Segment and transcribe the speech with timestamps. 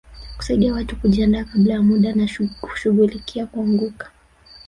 [0.37, 2.29] Kusaidia watu kujiandaa kabla ya muda na
[2.61, 4.11] kushughulikia kuanguka